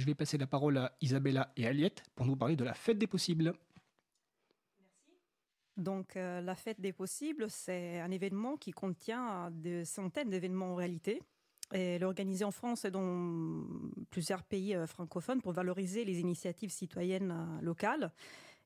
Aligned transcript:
Je 0.00 0.06
vais 0.06 0.14
passer 0.14 0.38
la 0.38 0.46
parole 0.46 0.78
à 0.78 0.96
Isabella 1.02 1.52
et 1.58 1.66
Aliette 1.66 2.02
pour 2.14 2.24
nous 2.24 2.34
parler 2.34 2.56
de 2.56 2.64
la 2.64 2.72
fête 2.72 2.96
des 2.96 3.06
possibles. 3.06 3.52
Donc, 5.76 6.16
euh, 6.16 6.40
la 6.40 6.54
fête 6.54 6.80
des 6.80 6.94
possibles, 6.94 7.50
c'est 7.50 8.00
un 8.00 8.10
événement 8.10 8.56
qui 8.56 8.70
contient 8.70 9.50
des 9.50 9.84
centaines 9.84 10.30
d'événements 10.30 10.72
en 10.72 10.74
réalité. 10.74 11.20
Elle 11.70 12.00
est 12.00 12.04
organisée 12.06 12.46
en 12.46 12.50
France 12.50 12.86
et 12.86 12.90
dans 12.90 13.62
plusieurs 14.08 14.42
pays 14.42 14.74
euh, 14.74 14.86
francophones 14.86 15.42
pour 15.42 15.52
valoriser 15.52 16.06
les 16.06 16.20
initiatives 16.20 16.70
citoyennes 16.70 17.32
euh, 17.32 17.62
locales 17.62 18.10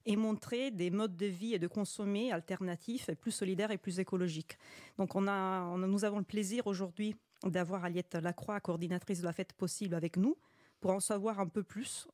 et 0.06 0.14
montrer 0.14 0.70
des 0.70 0.92
modes 0.92 1.16
de 1.16 1.26
vie 1.26 1.54
et 1.54 1.58
de 1.58 1.66
consommer 1.66 2.30
alternatifs, 2.30 3.10
plus 3.20 3.32
solidaires 3.32 3.72
et 3.72 3.78
plus 3.78 3.98
écologiques. 3.98 4.56
Donc, 4.98 5.16
on 5.16 5.26
a, 5.26 5.76
nous 5.76 6.04
avons 6.04 6.18
le 6.18 6.24
plaisir 6.24 6.68
aujourd'hui 6.68 7.16
d'avoir 7.42 7.84
Aliette 7.84 8.14
Lacroix, 8.14 8.60
coordinatrice 8.60 9.18
de 9.18 9.24
la 9.24 9.32
fête 9.32 9.52
possible, 9.52 9.96
avec 9.96 10.16
nous 10.16 10.36
pour 10.84 10.92
en 10.92 11.00
savoir 11.00 11.40
un 11.40 11.48
peu 11.48 11.62
plus 11.62 12.06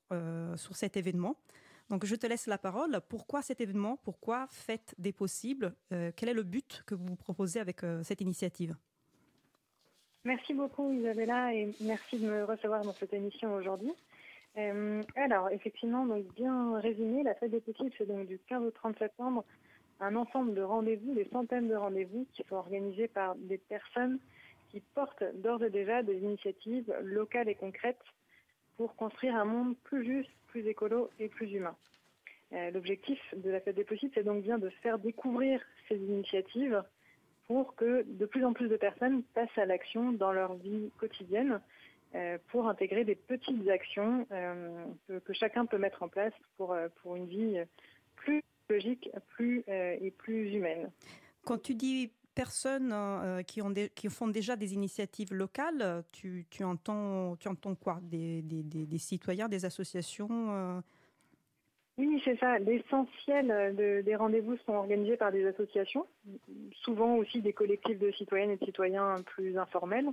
sur 0.57 0.77
cet 0.77 0.97
événement. 0.97 1.35
Donc 1.91 2.07
je 2.07 2.15
te 2.15 2.27
laisse 2.27 2.47
la 2.47 2.57
parole. 2.57 3.01
Pourquoi 3.09 3.43
cet 3.43 3.61
événement? 3.61 3.99
Pourquoi 4.05 4.47
Fête 4.49 4.95
des 4.99 5.13
possibles? 5.13 5.75
Euh, 5.93 6.13
Quel 6.15 6.29
est 6.29 6.35
le 6.35 6.45
but 6.45 6.85
que 6.87 6.95
vous 6.95 7.17
proposez 7.17 7.59
avec 7.59 7.83
euh, 7.83 8.05
cette 8.05 8.21
initiative? 8.21 8.77
Merci 10.25 10.55
beaucoup 10.55 10.93
Isabella 10.93 11.53
et 11.53 11.75
merci 11.81 12.19
de 12.19 12.31
me 12.31 12.45
recevoir 12.45 12.83
dans 12.83 12.93
cette 12.93 13.13
émission 13.13 13.55
aujourd'hui. 13.55 13.93
Euh, 14.57 15.03
alors 15.17 15.49
effectivement, 15.51 16.07
donc 16.07 16.33
bien 16.35 16.79
résumé, 16.79 17.25
la 17.25 17.35
fête 17.35 17.51
des 17.51 17.61
possibles 17.61 17.91
c'est 17.99 18.07
donc 18.07 18.29
du 18.29 18.39
15 18.49 18.63
au 18.63 18.71
30 18.71 18.97
septembre 18.99 19.45
un 19.99 20.15
ensemble 20.15 20.55
de 20.55 20.63
rendez-vous, 20.63 21.15
des 21.15 21.29
centaines 21.33 21.69
de 21.69 21.75
rendez-vous 21.75 22.27
qui 22.33 22.45
sont 22.49 22.57
organisés 22.57 23.09
par 23.09 23.35
des 23.35 23.59
personnes 23.59 24.19
qui 24.71 24.81
portent 24.95 25.25
d'ores 25.35 25.65
et 25.65 25.71
déjà 25.71 26.03
des 26.03 26.19
initiatives 26.19 26.95
locales 27.03 27.49
et 27.49 27.55
concrètes 27.57 27.99
pour 28.81 28.97
construire 28.97 29.37
un 29.37 29.45
monde 29.45 29.77
plus 29.85 30.07
juste, 30.07 30.31
plus 30.47 30.67
écolo 30.67 31.11
et 31.19 31.29
plus 31.29 31.53
humain. 31.53 31.77
Euh, 32.55 32.71
l'objectif 32.71 33.19
de 33.37 33.51
la 33.51 33.61
fête 33.61 33.77
des 33.77 33.85
possibles, 33.85 34.11
c'est 34.15 34.25
donc 34.25 34.43
bien 34.43 34.57
de 34.57 34.71
faire 34.83 34.99
découvrir 34.99 35.61
ces 35.87 35.99
initiatives 35.99 36.83
pour 37.47 37.75
que 37.75 38.07
de 38.09 38.25
plus 38.25 38.43
en 38.43 38.55
plus 38.55 38.69
de 38.69 38.79
personnes 38.79 39.23
passent 39.35 39.59
à 39.59 39.67
l'action 39.67 40.13
dans 40.13 40.33
leur 40.33 40.55
vie 40.55 40.91
quotidienne 40.97 41.61
euh, 42.15 42.39
pour 42.49 42.69
intégrer 42.69 43.05
des 43.05 43.17
petites 43.17 43.69
actions 43.69 44.27
euh, 44.33 44.87
que, 45.27 45.33
chacun 45.35 45.67
peut 45.67 45.77
mettre 45.77 46.03
en 46.03 46.09
place 46.09 46.33
pour, 46.57 46.75
pour 47.03 47.17
une 47.17 47.27
vie 47.27 47.63
plus 48.17 48.43
logique 48.71 49.11
plus, 49.29 49.63
et 49.69 50.11
plus 50.17 50.55
humaine. 50.55 50.91
Quand 51.45 51.59
tu 51.59 51.75
dis 51.75 52.13
personnes 52.35 52.95
qui, 53.47 53.63
ont 53.63 53.73
qui 53.95 54.09
font 54.09 54.29
déjà 54.29 54.57
des 54.57 54.75
initiatives 54.75 55.33
locales, 55.33 56.05
tu, 56.13 56.47
tu, 56.51 56.65
entends, 56.65 57.37
tu 57.37 57.49
entends 57.49 57.75
quoi? 57.75 57.99
Des, 58.03 58.43
des, 58.43 58.63
des, 58.63 58.99
citoyens, 58.99 59.49
des 59.49 59.65
associations 59.65 60.83
oui, 61.99 62.19
c'est 62.25 62.39
ça. 62.39 62.59
L'essentiel 62.59 63.75
des 63.77 64.17
rendez-vous 64.17 64.57
sont 64.65 64.73
organisés 64.73 65.19
par 65.19 65.33
des 65.33 65.47
associations, 65.47 66.07
souvent 66.83 67.17
aussi 67.17 67.43
des 67.43 67.53
collectifs 67.53 67.99
de 67.99 68.11
citoyennes 68.13 68.53
et 68.53 68.57
de 68.57 68.65
citoyens 68.65 69.17
plus 69.27 69.59
informels. 69.59 70.09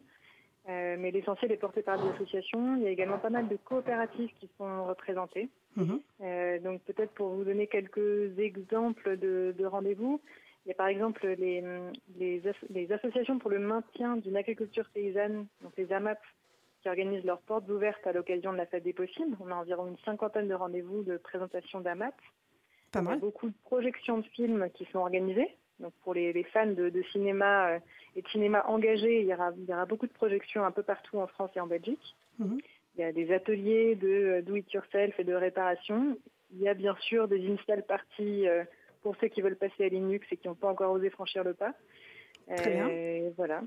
Euh, 0.70 0.98
mais 1.00 1.12
l'essentiel 1.12 1.52
est 1.54 1.58
porté 1.58 1.82
par 1.82 1.98
des 1.98 2.10
associations. 2.10 2.76
Il 2.76 2.84
y 2.84 2.88
a 2.88 2.90
également 2.90 3.20
pas 3.20 3.30
mal 3.30 3.48
de 3.48 3.56
coopératives 3.56 4.32
qui 4.40 4.50
sont 4.58 4.86
représentées. 4.86 5.50
Euh, 6.22 6.60
donc 6.60 6.82
peut-être 6.82 7.14
pour 7.14 7.30
vous 7.30 7.44
donner 7.44 7.68
quelques 7.68 8.38
exemples 8.38 9.18
de, 9.18 9.66
rendez-vous, 9.66 10.20
il 10.68 10.72
y 10.72 10.74
a 10.74 10.76
par 10.76 10.88
exemple 10.88 11.26
les, 11.26 11.64
les, 12.20 12.92
associations 12.92 13.40
pour 13.40 13.50
le 13.50 13.58
maintien 13.58 14.18
d'une 14.18 14.36
agriculture 14.36 14.84
paysanne, 14.94 15.48
donc 15.62 15.72
les 15.78 15.94
AMAP, 15.94 16.20
qui 16.82 16.90
organisent 16.90 17.24
leurs 17.24 17.40
portes 17.40 17.70
ouvertes 17.70 18.06
à 18.06 18.12
l'occasion 18.12 18.52
de 18.52 18.58
la 18.58 18.66
fête 18.66 18.84
des 18.84 18.92
possibles. 18.92 19.38
On 19.40 19.50
a 19.50 19.56
environ 19.56 19.88
une 19.88 19.98
cinquantaine 20.00 20.50
de 20.50 20.54
rendez-vous 20.54 21.04
de 21.04 21.16
présentation 21.16 21.80
d'AMAT. 21.80 22.12
Pas 22.92 23.02
mal. 23.02 23.18
beaucoup 23.20 23.48
de 23.48 23.56
projections 23.64 24.18
de 24.18 24.26
films 24.28 24.70
qui 24.74 24.84
sont 24.92 25.00
organisées. 25.00 25.56
Donc 25.80 25.94
pour 26.04 26.14
les, 26.14 26.44
fans 26.52 26.66
de, 26.66 26.92
cinéma 27.14 27.70
euh, 27.70 27.80
et 28.18 28.22
de 28.22 28.28
cinéma 28.28 28.66
engagé, 28.68 29.22
il 29.22 29.28
y, 29.28 29.34
aura, 29.34 29.52
il 29.58 29.70
y, 29.70 29.74
aura, 29.74 29.86
beaucoup 29.86 30.08
de 30.08 30.14
projections 30.14 30.66
un 30.66 30.72
peu 30.72 30.84
partout 30.84 31.18
en 31.20 31.28
France 31.28 31.52
et 31.56 31.62
en 31.62 31.68
Belgique. 31.68 32.16
Mhm. 32.40 32.60
Il 32.98 33.02
y 33.02 33.04
a 33.06 33.14
des 33.14 33.32
ateliers 33.32 33.96
de 33.96 34.10
euh, 34.10 34.42
do-it-yourself 34.42 35.18
et 35.18 35.24
de 35.24 35.34
réparation. 35.34 36.18
Il 36.52 36.60
y 36.60 36.68
a 36.68 36.74
bien 36.74 36.98
sûr 37.00 37.30
des 37.30 37.50
install 37.50 37.86
parties 37.86 38.50
euh, 38.50 38.66
pour 39.08 39.16
ceux 39.22 39.30
qui 39.30 39.42
veulent 39.42 39.56
passer 39.56 39.86
à 39.86 39.88
Linux 39.88 40.28
et 40.32 40.36
qui 40.36 40.50
n'ont 40.50 40.56
pas 40.56 40.68
encore 40.68 40.92
osé 40.92 41.10
franchir 41.10 41.42
le 41.42 41.54
pas. 41.54 41.72
Très 42.58 42.72
bien. 42.72 43.32
Voilà. 43.38 43.62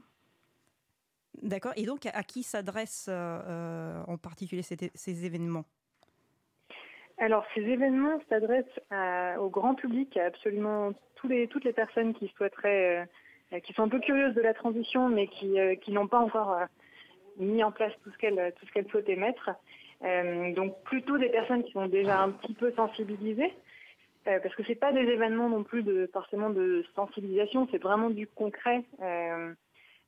D'accord. 1.43 1.73
Et 1.77 1.87
donc, 1.87 2.05
à 2.05 2.23
qui 2.23 2.43
s'adressent 2.43 3.09
euh, 3.09 4.03
en 4.07 4.19
particulier 4.19 4.61
ces, 4.61 5.25
événements? 5.25 5.65
Alors, 7.17 7.47
ces 7.55 7.63
événements 7.63 8.21
s'adressent 8.29 8.81
au 9.39 9.49
grand 9.49 9.75
public, 9.75 10.15
à 10.19 10.27
absolument 10.27 10.93
tous 11.15 11.29
les, 11.29 11.49
toutes 11.49 11.65
les 11.65 11.73
personnes 11.73 12.13
qui 12.13 12.29
souhaiteraient, 12.37 13.09
euh, 13.55 13.61
qui 13.61 13.73
sont 13.73 13.85
un 13.85 13.89
peu 13.89 14.01
curieuses 14.01 14.35
de 14.35 14.43
la 14.43 14.53
transition, 14.53 15.09
mais 15.09 15.27
qui, 15.27 15.59
euh, 15.59 15.75
qui 15.75 15.91
n'ont 15.91 16.07
pas 16.07 16.21
encore 16.21 16.55
mis 17.39 17.65
en 17.65 17.73
place 17.73 17.95
tout 18.05 18.11
ce 18.11 18.19
qu'elles 18.19 18.53
tout 18.59 18.67
ce 18.67 18.73
qu'elles 18.73 18.91
souhaitaient 18.91 19.17
mettre. 19.17 19.49
donc, 20.55 20.83
plutôt 20.83 21.17
des 21.17 21.31
personnes 21.31 21.65
qui 21.65 21.73
sont 21.73 21.87
déjà 21.87 22.21
un 22.21 22.31
petit 22.31 22.53
peu 22.53 22.71
sensibilisées, 22.73 23.55
parce 24.25 24.55
que 24.55 24.63
c'est 24.67 24.75
pas 24.75 24.93
des 24.93 25.01
événements 25.01 25.49
non 25.49 25.65
plus 25.65 25.85
forcément 26.13 26.51
de 26.51 26.85
sensibilisation, 26.95 27.67
c'est 27.71 27.83
vraiment 27.83 28.11
du 28.11 28.27
concret. 28.27 28.85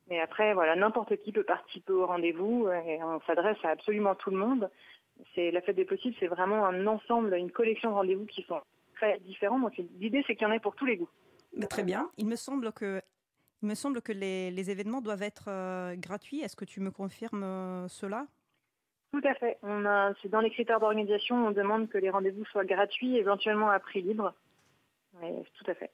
Mais 0.09 0.21
après, 0.21 0.55
voilà, 0.55 0.77
n'importe 0.77 1.17
qui 1.23 1.33
peut 1.33 1.45
participer 1.45 1.93
au 1.93 2.07
rendez-vous 2.07 2.67
euh, 2.67 2.81
et 2.83 3.03
on 3.03 3.21
s'adresse 3.23 3.59
à 3.65 3.71
absolument 3.71 4.15
tout 4.15 4.31
le 4.31 4.37
monde. 4.37 4.71
C'est 5.35 5.51
la 5.51 5.61
fête 5.61 5.77
des 5.77 5.85
possibles, 5.85 6.17
c'est 6.19 6.27
vraiment 6.27 6.67
un 6.67 6.87
ensemble, 6.87 7.35
une 7.35 7.51
collection 7.51 7.91
de 7.91 7.95
rendez-vous 7.95 8.27
qui 8.27 8.43
sont 8.43 8.61
très 8.97 9.21
différents. 9.21 9.61
L'idée, 10.01 10.25
c'est 10.27 10.35
qu'il 10.35 10.47
y 10.47 10.51
en 10.51 10.53
ait 10.53 10.61
pour 10.61 10.75
tous 10.75 10.87
les 10.87 10.97
goûts. 10.97 11.09
très 11.69 11.85
bien. 11.85 12.11
Il 12.17 12.27
me 12.27 12.37
semble 12.37 12.73
que, 12.73 13.01
il 13.63 13.69
me 13.69 13.75
semble 13.75 14.03
que 14.03 14.13
les, 14.13 14.71
événements 14.71 15.01
doivent 15.01 15.23
être 15.23 15.49
euh, 15.49 15.95
gratuits. 15.97 16.41
Est-ce 16.41 16.57
que 16.57 16.65
tu 16.65 16.81
me 16.81 16.91
confirmes 16.91 17.45
euh, 17.45 17.89
cela? 17.89 18.27
Tout 19.13 19.21
à 19.25 19.35
fait. 19.35 19.59
C'est 20.23 20.29
dans 20.31 20.41
les 20.41 20.51
critères 20.51 20.81
d'organisation, 20.81 21.47
on 21.47 21.51
demande 21.51 21.89
que 21.89 21.99
les 21.99 22.11
rendez-vous 22.11 22.45
soient 22.47 22.65
gratuits, 22.65 23.17
éventuellement 23.17 23.71
à 23.71 23.79
prix 23.79 24.03
libre. 24.03 24.35
tout 25.21 25.71
à 25.71 25.75
fait. 25.75 25.91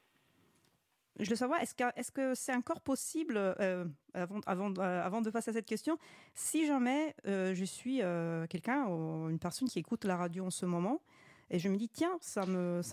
Je 1.18 1.28
veux 1.28 1.36
savoir, 1.36 1.60
est-ce 1.60 2.12
que 2.12 2.34
c'est 2.34 2.54
encore 2.54 2.80
possible, 2.80 3.36
euh, 3.36 3.84
euh, 4.16 4.26
avant, 4.46 4.70
de 4.70 5.30
passer 5.30 5.50
à 5.50 5.52
cette 5.52 5.66
question, 5.66 5.98
si 6.34 6.64
jamais 6.64 7.14
euh, 7.26 7.54
je 7.54 7.64
suis 7.64 8.00
quelqu'un, 8.48 8.86
une 8.86 9.38
personne 9.40 9.68
qui 9.68 9.80
écoute 9.80 10.04
la 10.04 10.16
radio 10.16 10.46
en 10.46 10.50
ce 10.50 10.64
moment, 10.64 11.00
et 11.50 11.58
je 11.58 11.68
me 11.68 11.76
dis, 11.76 11.88
tiens, 11.88 12.18
ça 12.20 12.46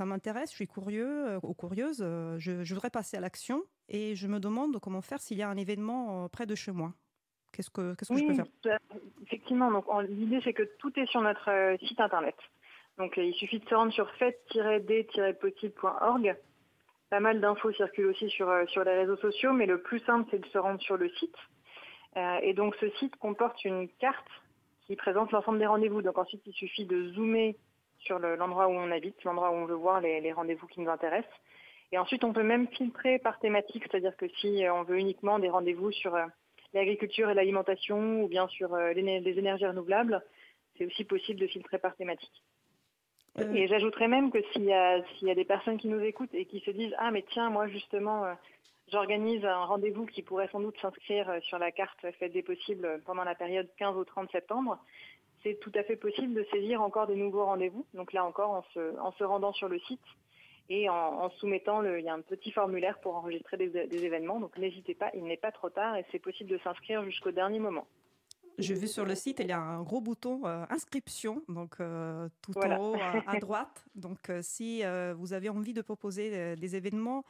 m'intéresse, 0.05 0.49
je 0.49 0.55
suis 0.55 0.67
curieux 0.67 1.37
ou 1.43 1.53
curieuse, 1.53 1.99
je, 1.99 2.73
voudrais 2.73 2.89
passer 2.89 3.17
à 3.17 3.19
l'action, 3.19 3.61
et 3.89 4.15
je 4.15 4.27
me 4.27 4.39
demande 4.39 4.79
comment 4.79 5.01
faire 5.01 5.21
s'il 5.21 5.37
y 5.37 5.43
a 5.43 5.49
un 5.49 5.57
événement 5.57 6.27
près 6.29 6.47
de 6.47 6.55
chez 6.55 6.71
moi. 6.71 6.93
Qu'est-ce 7.55 7.69
que, 7.69 7.93
qu'est-ce 7.95 8.13
que 8.13 8.19
je 8.19 8.25
peux 8.25 8.33
faire? 8.33 8.47
Effectivement, 9.23 9.71
donc 9.71 9.85
l'idée 10.09 10.41
c'est 10.43 10.53
que 10.53 10.63
tout 10.79 10.91
est 10.99 11.05
sur 11.07 11.21
notre 11.21 11.77
site 11.87 11.99
internet. 11.99 12.35
Donc 12.97 13.17
il 13.17 13.33
suffit 13.33 13.59
de 13.59 13.69
se 13.69 13.75
rendre 13.75 13.93
sur 13.93 14.09
fête-d-possible.org 14.15 16.35
pas 17.09 17.19
mal 17.19 17.39
d'infos 17.39 17.71
circulent 17.71 18.07
aussi 18.07 18.29
sur, 18.29 18.49
euh, 18.49 18.65
sur 18.67 18.83
les 18.83 18.93
réseaux 18.93 19.17
sociaux, 19.17 19.53
mais 19.53 19.65
le 19.65 19.81
plus 19.81 19.99
simple, 20.01 20.27
c'est 20.31 20.39
de 20.39 20.45
se 20.47 20.57
rendre 20.57 20.81
sur 20.81 20.97
le 20.97 21.09
site. 21.09 21.35
Euh, 22.17 22.39
et 22.41 22.53
donc, 22.53 22.75
ce 22.79 22.89
site 22.99 23.15
comporte 23.17 23.63
une 23.63 23.87
carte 23.99 24.27
qui 24.85 24.95
présente 24.95 25.31
l'ensemble 25.31 25.59
des 25.59 25.65
rendez-vous. 25.65 26.01
Donc, 26.01 26.17
ensuite, 26.17 26.41
il 26.45 26.53
suffit 26.53 26.85
de 26.85 27.11
zoomer 27.13 27.55
sur 27.99 28.19
l'endroit 28.19 28.67
où 28.67 28.71
on 28.71 28.91
habite, 28.91 29.23
l'endroit 29.23 29.51
où 29.51 29.53
on 29.53 29.65
veut 29.65 29.75
voir 29.75 30.01
les, 30.01 30.31
rendez-vous 30.31 30.67
qui 30.67 30.81
nous 30.81 30.89
intéressent. 30.89 31.33
Et 31.91 31.97
ensuite, 31.97 32.23
on 32.23 32.33
peut 32.33 32.43
même 32.43 32.67
filtrer 32.67 33.19
par 33.19 33.39
thématique, 33.39 33.83
c'est-à-dire 33.83 34.15
que 34.17 34.27
si 34.39 34.65
euh, 34.65 34.73
on 34.73 34.83
veut 34.83 34.97
uniquement 34.97 35.39
des 35.39 35.49
rendez-vous 35.49 35.91
sur 35.91 36.15
l'agriculture 36.75 37.29
et 37.29 37.33
l'alimentation 37.33 38.23
ou 38.23 38.27
bien 38.27 38.47
sur 38.49 38.75
les 38.75 39.39
énergies 39.39 39.65
renouvelables, 39.65 40.21
c'est 40.77 40.85
aussi 40.85 41.03
possible 41.03 41.39
de 41.39 41.47
filtrer 41.47 41.79
par 41.79 41.95
thématique. 41.95 42.43
Euh, 43.39 43.53
et 43.53 43.67
j'ajouterais 43.67 44.07
même 44.07 44.31
que 44.31 44.41
s'il 44.51 44.63
y, 44.63 45.25
y 45.25 45.31
a 45.31 45.35
des 45.35 45.45
personnes 45.45 45.77
qui 45.77 45.87
nous 45.87 45.99
écoutent 45.99 46.33
et 46.33 46.45
qui 46.45 46.61
se 46.61 46.71
disent 46.71 46.95
Ah, 46.97 47.11
mais 47.11 47.23
tiens, 47.29 47.49
moi 47.49 47.67
justement, 47.67 48.25
euh, 48.25 48.33
j'organise 48.91 49.43
un 49.43 49.65
rendez-vous 49.65 50.05
qui 50.05 50.21
pourrait 50.21 50.49
sans 50.51 50.61
doute 50.61 50.77
s'inscrire 50.79 51.29
euh, 51.29 51.39
sur 51.41 51.59
la 51.59 51.71
carte 51.71 51.99
Fête 52.19 52.31
des 52.31 52.43
possibles 52.43 53.01
pendant 53.05 53.23
la 53.23 53.35
période 53.35 53.69
15 53.77 53.97
au 53.97 54.05
30 54.05 54.31
septembre, 54.31 54.79
c'est 55.43 55.59
tout 55.59 55.71
à 55.75 55.83
fait 55.83 55.97
possible 55.97 56.33
de 56.33 56.43
saisir 56.51 56.81
encore 56.81 57.07
des 57.07 57.15
nouveaux 57.15 57.45
rendez-vous. 57.45 57.85
Donc 57.93 58.13
là 58.13 58.23
encore, 58.25 58.51
en 58.51 58.63
se, 58.73 58.99
en 58.99 59.11
se 59.11 59.23
rendant 59.23 59.53
sur 59.53 59.67
le 59.67 59.79
site 59.79 60.01
et 60.69 60.89
en, 60.89 61.29
soumettant, 61.31 61.81
le, 61.81 61.99
il 61.99 62.05
y 62.05 62.09
a 62.09 62.13
un 62.13 62.21
petit 62.21 62.51
formulaire 62.51 62.99
pour 62.99 63.15
enregistrer 63.15 63.57
des, 63.57 63.69
des 63.69 64.05
événements. 64.05 64.39
Donc 64.39 64.57
n'hésitez 64.57 64.95
pas, 64.95 65.11
il 65.13 65.23
n'est 65.23 65.37
pas 65.37 65.51
trop 65.51 65.69
tard 65.69 65.95
et 65.95 66.05
c'est 66.11 66.19
possible 66.19 66.49
de 66.49 66.57
s'inscrire 66.59 67.03
jusqu'au 67.03 67.31
dernier 67.31 67.59
moment. 67.59 67.85
Je 68.57 68.73
vu 68.73 68.87
sur 68.87 69.05
le 69.05 69.15
site, 69.15 69.39
il 69.41 69.47
y 69.47 69.51
a 69.51 69.59
un 69.59 69.81
gros 69.83 69.99
bouton 69.99 70.45
euh, 70.45 70.65
inscription, 70.69 71.43
donc 71.49 71.75
euh, 71.79 72.29
tout 72.41 72.57
en 72.57 72.77
haut 72.77 72.95
à, 73.27 73.39
droite. 73.39 73.85
Donc, 73.95 74.29
euh, 74.29 74.39
si 74.41 74.83
vous 75.17 75.33
avez 75.33 75.49
envie 75.49 75.73
de 75.73 75.81
proposer 75.81 76.55
des 76.55 76.75
événements 76.75 77.23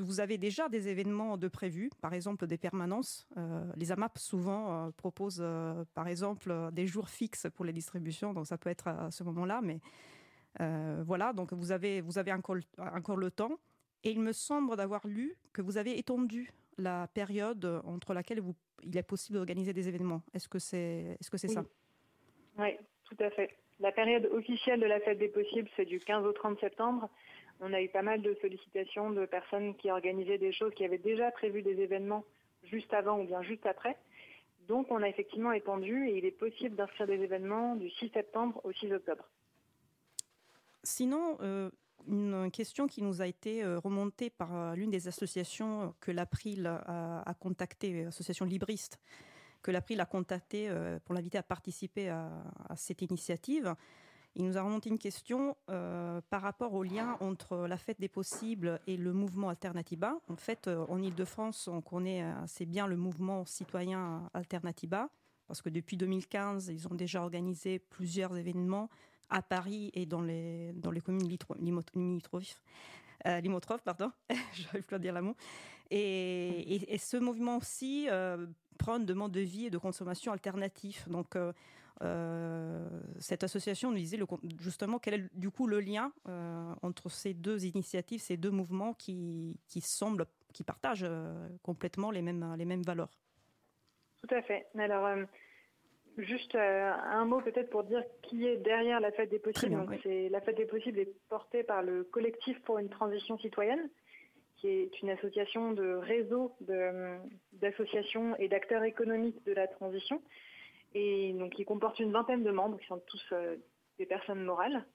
vous 0.00 0.20
avez 0.20 0.38
déjà 0.38 0.70
des 0.70 0.88
événements 0.88 1.36
de 1.36 1.48
prévus, 1.48 1.90
par 2.00 2.14
exemple 2.14 2.46
des 2.46 2.56
permanences. 2.56 3.28
les 3.76 3.92
AMAP 3.92 4.16
souvent 4.16 4.90
proposent, 4.96 5.44
par 5.92 6.08
exemple, 6.08 6.70
des 6.72 6.86
jours 6.86 7.10
fixes 7.10 7.46
pour 7.54 7.66
les 7.66 7.74
distributions, 7.74 8.32
donc 8.32 8.46
ça 8.46 8.56
peut 8.56 8.70
être 8.70 8.88
à 8.88 9.10
ce 9.10 9.22
moment-là, 9.22 9.60
mais 9.62 9.80
voilà, 10.58 11.32
donc 11.32 11.52
vous 11.52 11.72
avez, 11.72 12.00
vous 12.00 12.18
avez 12.18 12.32
encore, 12.32 12.56
encore 12.78 13.16
le 13.16 13.30
temps. 13.30 13.58
Et 14.04 14.10
il 14.10 14.20
me 14.20 14.32
semble 14.32 14.76
d'avoir 14.76 15.06
lu 15.06 15.36
que 15.52 15.62
vous 15.62 15.78
avez 15.78 15.98
étendu 15.98 16.52
la 16.78 17.08
période 17.08 17.64
entre 17.84 18.14
laquelle 18.14 18.40
vous, 18.40 18.54
il 18.82 18.96
est 18.96 19.02
possible 19.02 19.38
d'organiser 19.38 19.72
des 19.72 19.88
événements. 19.88 20.22
Est-ce 20.34 20.48
que 20.48 20.58
c'est 20.58 21.16
est 21.18 21.22
-ce 21.22 21.36
c'est 21.36 21.48
ça? 21.48 21.64
Oui, 22.58 22.76
tout 23.04 23.16
à 23.20 23.30
fait. 23.30 23.50
La 23.80 23.92
période 23.92 24.26
officielle 24.32 24.80
de 24.80 24.86
la 24.86 25.00
fête 25.00 25.18
des 25.18 25.28
possibles, 25.28 25.68
c'est 25.76 25.84
du 25.84 25.98
15 26.00 26.24
au 26.24 26.32
30 26.32 26.58
septembre. 26.60 27.10
On 27.60 27.72
a 27.72 27.80
eu 27.82 27.88
pas 27.88 28.02
mal 28.02 28.22
de 28.22 28.34
sollicitations 28.40 29.10
de 29.10 29.26
personnes 29.26 29.74
qui 29.76 29.90
organisaient 29.90 30.38
des 30.38 30.52
choses, 30.52 30.72
qui 30.74 30.84
avaient 30.84 30.98
déjà 31.12 31.30
prévu 31.30 31.62
des 31.62 31.78
événements 31.80 32.24
juste 32.64 32.92
avant 32.94 33.20
ou 33.20 33.24
bien 33.24 33.42
juste 33.42 33.66
après. 33.66 33.96
Donc 34.68 34.90
on 34.90 35.02
a 35.02 35.08
effectivement 35.08 35.52
étendu 35.52 36.08
et 36.08 36.18
il 36.18 36.24
est 36.24 36.38
possible 36.38 36.74
d'inscrire 36.76 37.06
des 37.06 37.20
événements 37.22 37.76
du 37.76 37.90
6 37.90 38.10
septembre 38.10 38.60
au 38.64 38.72
6 38.72 38.92
octobre. 38.92 39.28
Sinon, 40.86 41.36
euh, 41.40 41.68
une 42.06 42.48
question 42.52 42.86
qui 42.86 43.02
nous 43.02 43.20
a 43.20 43.26
été 43.26 43.64
euh, 43.64 43.80
remontée 43.80 44.30
par 44.30 44.54
euh, 44.54 44.74
l'une 44.76 44.90
des 44.90 45.08
associations 45.08 45.92
que 45.98 46.12
l'April 46.12 46.64
a, 46.68 47.22
a 47.28 47.34
contacté, 47.34 48.04
l'association 48.04 48.44
Libriste, 48.44 49.00
que 49.62 49.72
l'April 49.72 50.00
a 50.00 50.06
contacté 50.06 50.70
pour 51.04 51.16
l'inviter 51.16 51.38
à 51.38 51.42
participer 51.42 52.08
à, 52.08 52.30
cette 52.76 53.02
initiative. 53.02 53.74
Il 54.36 54.44
nous 54.44 54.56
a 54.56 54.62
remonté 54.62 54.90
une 54.90 54.98
question 54.98 55.56
par 55.66 56.42
rapport 56.42 56.72
au 56.74 56.84
lien 56.84 57.16
entre 57.18 57.66
la 57.66 57.76
fête 57.76 57.98
des 57.98 58.08
possibles 58.08 58.78
et 58.86 58.96
le 58.96 59.12
mouvement 59.12 59.48
Alternatiba. 59.48 60.20
En 60.28 60.36
fait, 60.36 60.68
en 60.68 61.02
Ile-de-France, 61.02 61.66
on 61.66 61.80
connaît 61.80 62.22
assez 62.22 62.64
bien 62.64 62.86
le 62.86 62.96
mouvement 62.96 63.44
citoyen 63.44 64.30
Alternatiba, 64.34 65.08
parce 65.48 65.62
que 65.62 65.68
depuis 65.68 65.96
2015, 65.96 66.68
ils 66.68 66.86
ont 66.86 66.94
déjà 66.94 67.22
organisé 67.22 67.80
plusieurs 67.80 68.36
événements 68.36 68.88
à 69.30 69.42
Paris 69.42 69.90
et 69.94 70.06
dans 70.06 70.22
les, 70.22 70.72
dans 70.74 70.90
les 70.90 71.00
communes 71.00 71.28
limitrophes. 71.28 72.62
Euh, 73.26 73.40
pardon, 73.84 74.12
j'arrive 74.52 74.84
plus 74.84 74.96
à 74.96 74.98
dire 74.98 75.12
l'amour. 75.12 75.34
Et, 75.90 76.92
et, 76.92 76.98
ce 76.98 77.16
mouvement 77.16 77.58
aussi 77.58 78.08
euh, 78.10 78.46
prend 78.78 78.96
une 78.96 79.06
demande 79.06 79.32
de 79.32 79.40
vie 79.40 79.66
et 79.66 79.70
de 79.70 79.78
consommation 79.78 80.32
alternative. 80.32 81.04
Donc, 81.08 81.36
euh, 81.36 81.52
euh, 82.02 82.88
cette 83.20 83.44
association 83.44 83.90
nous 83.90 83.96
disait 83.96 84.18
justement 84.58 84.98
quel 84.98 85.14
est 85.14 85.38
du 85.38 85.50
coup 85.50 85.66
le 85.66 85.80
lien 85.80 86.12
entre 86.82 87.08
ces 87.08 87.34
deux 87.34 87.64
initiatives, 87.64 88.20
ces 88.20 88.36
deux 88.36 88.50
mouvements 88.50 88.94
qui, 88.94 89.58
qui 89.68 89.80
semblent, 89.80 90.26
qui 90.52 90.64
partagent 90.64 91.06
complètement 91.62 92.10
les 92.10 92.22
mêmes, 92.22 92.54
les 92.58 92.64
mêmes 92.64 92.82
valeurs. 92.82 93.10
Tout 94.20 94.34
à 94.34 94.42
fait. 94.42 94.66
Alors, 94.76 95.26
Juste 96.18 96.54
euh, 96.54 96.92
un 96.92 97.26
mot 97.26 97.42
peut-être 97.42 97.68
pour 97.68 97.84
dire 97.84 98.02
qui 98.22 98.46
est 98.46 98.56
derrière 98.56 99.00
la 99.00 99.12
fête 99.12 99.28
des 99.28 99.38
possibles. 99.38 99.76
la 100.30 100.40
fête 100.40 100.56
des 100.56 100.64
possibles 100.64 100.98
est 100.98 101.12
portée 101.28 101.62
par 101.62 101.82
le 101.82 102.04
collectif 102.04 102.58
pour 102.62 102.78
une 102.78 102.88
transition 102.88 103.38
citoyenne, 103.38 103.90
qui 104.56 104.68
est 104.68 105.02
une 105.02 105.10
association 105.10 105.72
de 105.72 105.94
réseau 105.94 106.56
d'associations 107.52 108.34
et 108.38 108.48
d'acteurs 108.48 108.84
économiques 108.84 109.44
de 109.44 109.52
la 109.52 109.66
transition, 109.66 110.22
et 110.94 111.34
donc 111.34 111.52
qui 111.52 111.66
comporte 111.66 112.00
une 112.00 112.12
vingtaine 112.12 112.42
de 112.42 112.50
membres 112.50 112.78
qui 112.78 112.86
sont 112.86 113.02
tous 113.06 113.24
euh, 113.32 113.56
des 113.98 114.06
personnes 114.06 114.42
morales. 114.42 114.86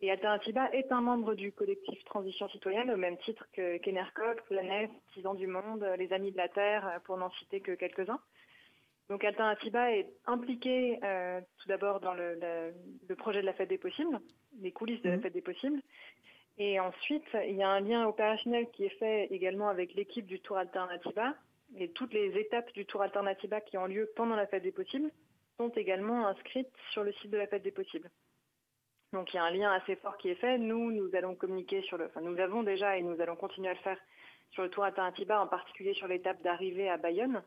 Et 0.00 0.10
Alternativa 0.10 0.72
est 0.72 0.90
un 0.90 1.00
membre 1.00 1.34
du 1.34 1.52
collectif 1.52 2.02
Transition 2.04 2.48
citoyenne 2.48 2.90
au 2.90 2.96
même 2.96 3.18
titre 3.18 3.46
que 3.52 3.78
qu'Enercop, 3.78 4.40
Planète, 4.46 4.90
Six 5.14 5.22
du 5.36 5.46
Monde, 5.46 5.84
les 5.98 6.12
Amis 6.12 6.32
de 6.32 6.36
la 6.36 6.48
Terre, 6.48 7.00
pour 7.04 7.16
n'en 7.16 7.30
citer 7.30 7.60
que 7.60 7.72
quelques-uns. 7.72 8.20
Donc 9.08 9.24
Alternativa 9.24 9.90
est 9.92 10.08
impliqué 10.26 10.98
euh, 11.02 11.40
tout 11.58 11.68
d'abord 11.68 12.00
dans 12.00 12.14
le, 12.14 12.74
projet 13.16 13.40
de 13.40 13.46
la 13.46 13.54
fête 13.54 13.70
des 13.70 13.78
possibles, 13.78 14.20
les 14.60 14.72
coulisses 14.72 15.00
de 15.02 15.08
la 15.08 15.16
mhm. 15.16 15.22
fête 15.22 15.32
des 15.32 15.42
possibles. 15.42 15.80
Et 16.58 16.80
ensuite, 16.80 17.24
il 17.46 17.54
y 17.54 17.62
a 17.62 17.68
un 17.68 17.80
lien 17.80 18.06
opérationnel 18.06 18.68
qui 18.72 18.84
est 18.84 18.98
fait 18.98 19.26
également 19.30 19.68
avec 19.68 19.94
l'équipe 19.94 20.26
du 20.26 20.40
Tour 20.40 20.58
Alternativa. 20.58 21.34
Et 21.76 21.90
toutes 21.90 22.12
les 22.12 22.36
étapes 22.38 22.72
du 22.72 22.84
Tour 22.84 23.02
Alternativa 23.02 23.60
qui 23.60 23.78
ont 23.78 23.86
lieu 23.86 24.10
pendant 24.16 24.34
la 24.34 24.46
fête 24.46 24.62
des 24.62 24.72
possibles 24.72 25.10
sont 25.56 25.68
également 25.70 26.26
inscrites 26.26 26.68
sur 26.90 27.04
le 27.04 27.12
site 27.12 27.30
de 27.30 27.36
la 27.36 27.46
fête 27.46 27.62
des 27.62 27.70
possibles. 27.70 28.10
Donc 29.12 29.32
il 29.32 29.36
y 29.36 29.40
a 29.40 29.44
un 29.44 29.50
lien 29.50 29.72
assez 29.72 29.96
fort 29.96 30.18
qui 30.18 30.28
est 30.28 30.34
fait. 30.34 30.58
Nous, 30.58 30.90
nous 30.92 31.14
allons 31.14 31.34
communiquer 31.34 31.82
sur 31.82 31.96
le, 31.96 32.06
enfin 32.06 32.20
nous 32.20 32.38
avons 32.40 32.62
déjà 32.62 32.96
et 32.96 33.02
nous 33.02 33.20
allons 33.20 33.36
continuer 33.36 33.68
à 33.68 33.74
le 33.74 33.78
faire 33.80 33.98
sur 34.50 34.62
le 34.62 34.70
Tour 34.70 34.84
Alternativa, 34.84 35.40
en 35.40 35.46
particulier 35.46 35.94
sur 35.94 36.08
l'étape 36.08 36.42
d'arrivée 36.42 36.88
à 36.88 36.96
Bayonne, 36.96 37.42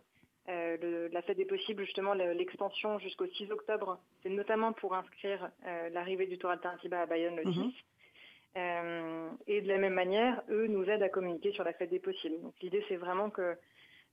euh, 0.49 1.09
la 1.11 1.21
fête 1.21 1.37
des 1.37 1.45
possibles, 1.45 1.83
justement, 1.83 2.13
l'extension 2.13 2.97
jusqu'au 2.99 3.27
6 3.27 3.51
octobre, 3.51 3.99
c'est 4.23 4.29
notamment 4.29 4.73
pour 4.73 4.95
inscrire 4.95 5.49
euh, 5.65 5.89
l'arrivée 5.89 6.25
du 6.25 6.37
Tour 6.37 6.49
Alternativa 6.49 7.01
à 7.01 7.05
Bayonne 7.05 7.35
le 7.35 7.45
10. 7.45 7.57
Mhm. 7.57 7.71
Euh, 8.57 9.29
et 9.47 9.61
de 9.61 9.67
la 9.67 9.77
même 9.77 9.93
manière, 9.93 10.41
eux 10.49 10.67
nous 10.67 10.83
aident 10.83 11.03
à 11.03 11.09
communiquer 11.09 11.53
sur 11.53 11.63
la 11.63 11.73
fête 11.73 11.89
des 11.89 11.99
possibles. 11.99 12.41
Donc 12.41 12.53
l'idée, 12.61 12.83
c'est 12.89 12.97
vraiment 12.97 13.29
que 13.29 13.55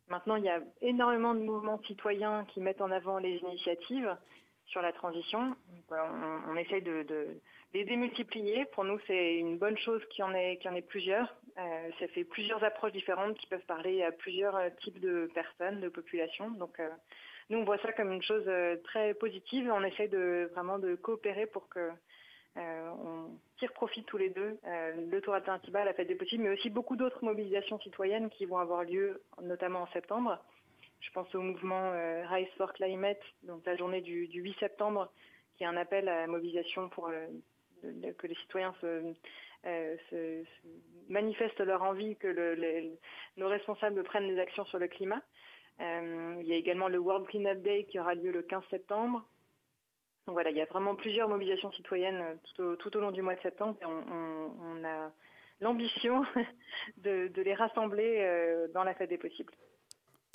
maintenant, 0.09 0.37
il 0.37 0.45
y 0.45 0.49
a 0.49 0.61
énormément 0.81 1.35
de 1.35 1.41
mouvements 1.41 1.81
citoyens 1.87 2.45
qui 2.53 2.61
mettent 2.61 2.81
en 2.81 2.91
avant 2.91 3.19
les 3.19 3.37
initiatives 3.39 4.17
sur 4.69 4.83
la 4.83 4.93
transition. 4.93 5.55
on, 5.91 6.57
essaye 6.57 6.83
de, 6.83 7.05
les 7.75 7.85
démultiplier. 7.85 8.65
Pour 8.67 8.85
nous, 8.85 8.99
c'est 9.07 9.37
une 9.37 9.59
bonne 9.59 9.77
chose 9.79 10.03
qu'il 10.11 10.25
y 10.25 10.29
en 10.29 10.35
ait, 10.35 10.57
qu'il 10.57 10.71
y 10.71 10.75
en 10.75 10.77
ait 10.77 10.83
plusieurs. 10.83 11.35
Euh, 11.59 11.91
ça 11.99 12.09
fait 12.09 12.25
plusieurs 12.25 12.63
approches 12.63 12.93
différentes 12.93 13.37
qui 13.39 13.47
peuvent 13.47 13.65
parler 13.67 14.03
à 14.03 14.13
plusieurs 14.13 14.57
euh, 14.57 14.71
types 14.83 15.01
de 15.01 15.31
personnes, 15.35 15.81
de 15.81 15.89
populations. 15.89 16.51
Donc, 16.53 16.79
euh, 16.81 16.89
nous, 17.51 17.59
on 17.59 17.65
voit 17.65 17.79
ça 17.79 17.93
comme 17.93 18.13
une 18.13 18.23
chose 18.23 18.49
très 18.85 19.15
positive. 19.15 19.71
On 19.73 19.83
essaie 19.83 20.09
de 20.09 20.51
vraiment 20.53 20.79
de 20.79 20.95
coopérer 20.97 21.47
pour 21.47 21.69
que 21.69 21.91
on 22.57 23.39
tire 23.59 23.73
profit 23.73 24.03
tous 24.03 24.19
les 24.19 24.31
deux. 24.31 24.59
le 24.65 25.21
Tour 25.21 25.33
Alternativa, 25.33 25.85
la 25.85 25.95
fête 25.95 26.09
des 26.09 26.17
possibles, 26.17 26.43
mais 26.43 26.51
aussi 26.51 26.69
beaucoup 26.69 26.97
d'autres 26.97 27.25
mobilisations 27.25 27.79
citoyennes 27.79 28.29
qui 28.31 28.47
vont 28.47 28.59
avoir 28.59 28.83
lieu, 28.83 29.23
notamment 29.41 29.83
en 29.83 29.87
septembre. 29.93 30.39
Je 31.01 31.11
pense 31.13 31.33
au 31.35 31.41
mouvement 31.41 31.93
Rise 32.29 32.49
for 32.57 32.73
Climate, 32.73 33.21
donc 33.45 33.65
la 33.67 33.77
journée 33.77 34.01
du, 34.01 34.27
du 34.29 34.41
8 34.43 34.57
septembre, 34.59 35.11
qui 35.57 35.65
est 35.65 35.67
un 35.67 35.77
appel 35.77 36.09
à 36.09 36.23
la 36.23 36.27
mobilisation 36.27 36.89
pour 36.89 37.11
que 37.83 38.27
les 38.27 38.35
citoyens 38.37 38.75
euh, 39.65 40.45
manifestent 41.09 41.61
leur 41.61 41.83
envie 41.83 42.17
que 42.17 42.97
nos 43.37 43.49
responsables 43.49 44.03
prennent 44.05 44.29
des 44.29 44.41
actions 44.41 44.65
sur 44.67 44.79
le 44.79 44.89
climat. 44.89 45.23
Euh, 45.81 46.37
il 46.41 46.47
y 46.47 46.53
a 46.53 46.57
également 46.57 46.89
le 46.89 46.99
World 46.99 47.27
Cleanup 47.29 47.63
Day 47.63 47.85
qui 47.85 47.99
aura 47.99 48.15
lieu 48.15 48.31
le 48.31 48.43
15 48.43 48.63
septembre. 48.71 49.25
Voilà, 50.27 50.51
il 50.51 50.57
y 50.57 50.61
a 50.61 50.67
vraiment 50.67 50.95
plusieurs 50.95 51.29
mobilisations 51.29 51.73
citoyennes 51.73 52.39
tout 52.57 52.97
au, 52.97 53.01
long 53.01 53.11
du 53.11 53.23
mois 53.23 53.35
de 53.35 53.41
septembre 53.41 53.79
et 53.81 53.87
on, 53.87 54.85
a 54.85 55.11
l'ambition 55.61 56.25
de, 56.99 57.31
les 57.35 57.55
rassembler 57.55 58.19
euh, 58.19 58.69
dans 58.69 58.85
la 58.85 58.95
fête 58.95 59.09
des 59.09 59.19
possibles. 59.19 59.55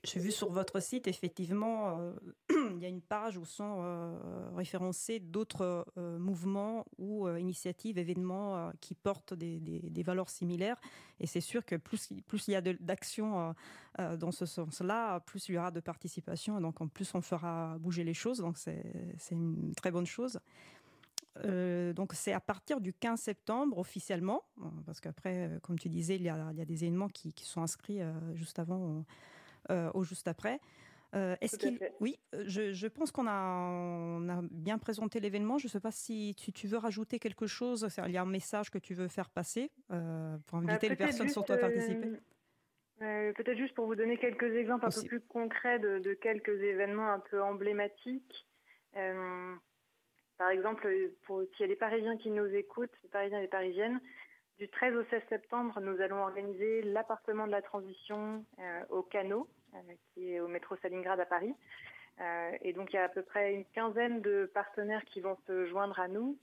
J'ai 0.04 0.20
vu 0.20 0.32
sur 0.32 0.52
votre 0.52 0.82
site, 0.82 1.08
effectivement, 1.08 1.98
euh, 1.98 2.14
il 2.76 2.80
y 2.80 2.86
a 2.86 2.90
une 2.90 3.02
page 3.02 3.38
où 3.38 3.46
sont 3.46 3.78
euh, 3.80 4.50
référencés 4.54 5.22
d'autres 5.22 5.86
euh, 5.98 6.20
mouvements 6.20 6.86
ou 6.98 7.30
initiatives, 7.30 7.98
événements 7.98 8.72
qui 8.82 8.96
portent 8.96 9.34
des, 9.34 10.04
valeurs 10.04 10.30
similaires. 10.30 10.80
Et 11.22 11.28
c'est 11.28 11.42
sûr 11.42 11.64
que 11.66 11.78
plus, 11.78 12.10
il 12.12 12.52
y 12.52 12.56
a 12.56 12.62
d'actions 12.62 13.56
dans 13.98 14.32
ce 14.32 14.46
sens-là, 14.46 15.22
plus 15.22 15.48
il 15.48 15.56
y 15.56 15.58
aura 15.58 15.72
de 15.72 15.80
participation. 15.80 16.60
Et 16.60 16.62
donc, 16.62 16.82
en 16.82 16.88
plus, 16.88 17.16
on 17.16 17.22
fera 17.22 17.78
bouger 17.80 18.04
les 18.04 18.14
choses. 18.14 18.40
Donc, 18.40 18.58
c'est 18.58 18.84
une 19.32 19.74
très 19.76 19.92
bonne 19.92 20.06
chose. 20.06 20.40
donc 21.46 22.14
c'est 22.14 22.34
à 22.34 22.42
partir 22.42 22.82
du 22.82 22.94
15 22.94 23.22
septembre 23.22 23.78
officiellement, 23.78 24.44
parce 24.86 25.00
qu'après, 25.00 25.60
comme 25.62 25.80
tu 25.80 25.88
disais, 25.88 26.18
il 26.18 26.24
y 26.24 26.30
a, 26.30 26.52
des 26.54 26.84
événements 26.84 27.08
qui, 27.10 27.34
sont 27.46 27.62
inscrits 27.62 28.02
juste 28.36 28.60
avant 28.60 28.98
euh, 28.98 29.02
au 29.70 30.04
juste 30.04 30.28
après. 30.28 30.60
Euh, 31.16 31.36
est-ce 31.42 31.58
qu'il... 31.58 31.80
Oui, 32.00 32.20
je, 32.46 32.74
je 32.74 32.88
pense 32.88 33.12
qu'on 33.12 33.28
a, 33.28 33.58
on 33.60 34.30
a 34.30 34.42
bien 34.50 34.78
présenté 34.80 35.20
l'événement. 35.20 35.58
Je 35.58 35.68
ne 35.68 35.70
sais 35.70 35.80
pas 35.80 35.92
si 35.92 36.36
tu, 36.38 36.52
tu, 36.52 36.68
veux 36.68 36.78
rajouter 36.78 37.20
quelque 37.20 37.46
chose. 37.46 37.88
Il 38.06 38.12
y 38.12 38.18
a 38.18 38.22
un 38.22 38.26
message 38.26 38.72
que 38.72 38.80
tu 38.80 38.94
veux 38.94 39.08
faire 39.08 39.30
passer 39.30 39.72
euh, 39.92 40.38
pour 40.48 40.58
inviter 40.60 40.90
les 40.90 40.96
personnes 40.96 41.30
surtout 41.30 41.54
à 41.54 41.58
participer. 41.58 42.14
Peut-être 43.00 43.58
juste 43.58 43.76
pour 43.76 43.86
vous 43.86 43.96
donner 43.96 44.18
quelques 44.18 44.56
exemples 44.56 44.86
un 44.86 44.90
peu 44.90 45.04
plus 45.04 45.20
concrets 45.22 45.78
de, 45.78 46.00
de, 46.00 46.14
quelques 46.14 46.62
événements 46.62 47.12
un 47.12 47.20
peu 47.20 47.44
emblématiques. 47.44 48.48
par 48.94 50.50
exemple, 50.50 50.88
pour 51.24 51.44
s'il 51.52 51.62
y 51.62 51.64
a 51.66 51.68
des 51.68 51.76
Parisiens 51.76 52.18
qui 52.18 52.32
nous 52.32 52.46
écoutent, 52.46 52.94
les 53.04 53.10
Parisiens 53.10 53.40
et 53.40 53.44
les 53.44 53.48
Parisiennes, 53.48 54.00
du 54.60 54.70
13 54.70 54.96
au 54.96 55.04
16 55.06 55.22
septembre, 55.30 55.80
nous 55.82 56.00
allons 56.02 56.22
organiser 56.22 56.84
l'appartement 56.84 57.48
de 57.48 57.52
la 57.52 57.62
transition 57.62 58.46
euh, 58.60 58.82
au 58.90 59.02
Canot, 59.02 59.48
euh, 59.74 59.78
qui 60.14 60.34
est 60.34 60.40
au 60.40 60.48
métro 60.48 60.76
Stalingrad 60.76 61.20
à 61.20 61.26
Paris. 61.26 61.54
Euh, 62.22 62.52
et 62.62 62.74
donc 62.74 62.94
il 62.94 62.98
y 62.98 63.00
a 63.00 63.06
à 63.06 63.10
peu 63.10 63.24
près 63.24 63.54
une 63.54 63.66
quinzaine 63.66 64.22
de 64.22 64.50
partenaires 64.54 65.04
qui 65.06 65.22
vont 65.22 65.38
se 65.48 65.66
joindre 65.66 66.00
à 66.00 66.08
nous, 66.08 66.38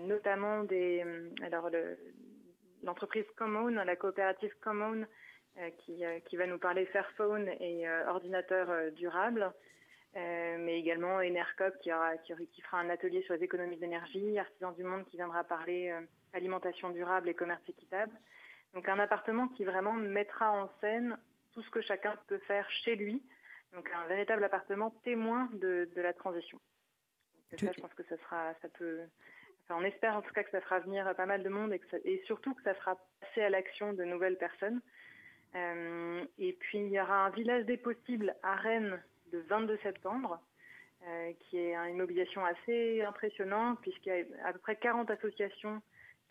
notamment 0.00 0.64
l'entreprise 2.82 3.24
Common, 3.36 3.68
la 3.68 3.96
coopérative 3.96 4.54
Common, 4.60 5.04
qui, 5.78 6.04
qui, 6.26 6.36
va 6.36 6.46
nous 6.46 6.58
parler 6.58 6.86
Fairphone 6.86 7.48
et 7.58 7.88
ordinateur 8.06 8.92
durable. 8.92 9.50
mais 10.14 10.78
également 10.78 11.16
Enercop 11.16 11.74
qui, 11.78 11.90
qui, 12.52 12.60
fera 12.60 12.78
un 12.78 12.90
atelier 12.90 13.22
sur 13.22 13.34
les 13.34 13.42
économies 13.42 13.78
d'énergie, 13.78 14.38
Artisan 14.38 14.72
du 14.72 14.84
Monde 14.84 15.06
qui 15.06 15.16
viendra 15.16 15.42
parler 15.44 15.98
alimentation 16.32 16.90
durable 16.90 17.28
et 17.28 17.34
commerce 17.34 17.62
équitable. 17.68 18.12
Donc 18.74 18.88
un 18.88 18.98
appartement 18.98 19.48
qui 19.48 19.64
vraiment 19.64 19.92
mettra 19.92 20.52
en 20.52 20.70
scène 20.80 21.16
tout 21.52 21.62
ce 21.62 21.70
que 21.70 21.80
chacun 21.80 22.14
peut 22.26 22.38
faire 22.38 22.68
chez 22.70 22.96
lui. 22.96 23.22
Donc 23.72 23.90
un 23.94 24.06
véritable 24.06 24.44
appartement 24.44 24.90
témoin 25.04 25.48
de, 25.54 25.88
la 25.96 26.12
transition. 26.12 26.60
ça, 27.50 27.72
je 27.72 27.80
pense 27.80 27.94
que 27.94 28.02
ça 28.04 28.16
sera, 28.18 28.54
ça 28.62 28.68
peut. 28.68 29.00
on 29.70 29.84
espère 29.84 30.16
en 30.16 30.22
tout 30.22 30.32
cas 30.32 30.42
que 30.42 30.50
ça 30.50 30.60
fera 30.60 30.80
venir 30.80 31.14
pas 31.16 31.26
mal 31.26 31.42
de 31.42 31.48
monde 31.48 31.72
et, 31.72 31.80
et 32.04 32.22
surtout 32.26 32.54
que 32.54 32.62
ça 32.62 32.74
fera 32.74 32.96
passer 33.20 33.42
à 33.42 33.50
l'action 33.50 33.92
de 33.92 34.04
nouvelles 34.04 34.38
personnes. 34.38 34.80
Euh, 35.54 36.24
et 36.38 36.52
puis 36.52 36.78
il 36.78 36.88
y 36.88 37.00
aura 37.00 37.26
un 37.26 37.30
village 37.30 37.64
des 37.64 37.76
possibles 37.76 38.34
à 38.42 38.54
Rennes 38.54 39.02
le 39.32 39.40
22 39.42 39.78
septembre, 39.78 40.40
euh, 41.06 41.32
qui 41.40 41.58
est 41.58 41.74
une 41.74 41.96
mobilisation 41.96 42.44
assez 42.44 43.02
impressionnante 43.02 43.80
puisqu'il 43.80 44.08
y 44.08 44.42
a 44.42 44.48
à 44.48 44.52
peu 44.52 44.58
près 44.58 44.76
40 44.76 45.10
associations 45.10 45.80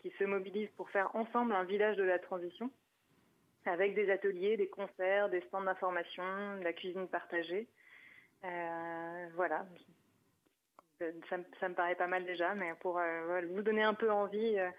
qui 0.00 0.10
se 0.18 0.24
mobilisent 0.24 0.70
pour 0.76 0.90
faire 0.90 1.14
ensemble 1.14 1.52
un 1.52 1.64
village 1.64 1.96
de 1.96 2.04
la 2.04 2.18
transition, 2.18 2.70
avec 3.66 3.94
des 3.94 4.10
ateliers, 4.10 4.56
des 4.56 4.68
concerts, 4.68 5.28
des 5.28 5.40
stands 5.42 5.62
d'information, 5.62 6.24
de 6.58 6.64
la 6.64 6.72
cuisine 6.72 7.08
partagée. 7.08 7.68
Euh, 8.44 9.28
voilà. 9.34 9.66
Ça, 11.28 11.38
me 11.68 11.74
paraît 11.74 11.94
pas 11.94 12.06
mal 12.08 12.24
déjà, 12.24 12.54
mais 12.54 12.74
pour 12.80 12.98
euh, 12.98 13.42
vous 13.52 13.62
donner 13.62 13.82
un 13.82 13.94
peu 13.94 14.10
envie, 14.10 14.58
euh, 14.58 14.70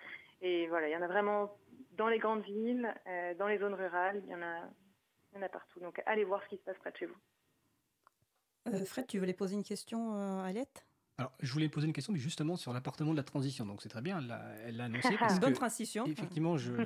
et 0.42 0.68
voilà, 0.68 0.90
il 0.90 0.92
y 0.92 0.98
en 0.98 1.02
a 1.02 1.08
vraiment 1.08 1.58
dans 1.94 2.08
les 2.08 2.20
grandes 2.20 2.44
villes, 2.44 2.94
dans 3.38 3.48
les 3.48 3.58
zones 3.58 3.74
rurales, 3.74 4.22
il 4.26 4.30
y 4.30 4.36
en 4.36 4.42
a, 4.42 5.50
partout. 5.50 5.80
Donc 5.80 6.02
allez 6.06 6.24
voir 6.24 6.42
ce 6.44 6.50
qui 6.50 6.58
se 6.58 6.64
passe 6.64 6.78
près 6.80 6.92
de 6.92 6.98
chez 6.98 7.06
vous. 7.06 8.86
Fred, 8.86 9.08
tu 9.08 9.20
voulais 9.20 9.34
poser 9.34 9.56
une 9.56 9.64
question 9.64 10.14
à 10.14 10.46
Aliette? 10.46 10.86
Alors, 11.20 11.34
je 11.42 11.52
voulais 11.52 11.68
poser 11.68 11.86
une 11.86 11.92
question 11.92 12.16
justement 12.16 12.56
sur 12.56 12.72
l'appartement 12.72 13.12
de 13.12 13.18
la 13.18 13.24
transition. 13.24 13.66
Donc, 13.66 13.82
c'est 13.82 13.90
très 13.90 14.02
bien, 14.02 14.22
elle 14.66 14.78
l'a 14.78 14.86
annoncé. 14.86 15.10
Bonne 15.42 15.54
transition. 15.54 16.06
Effectivement, 16.06 16.56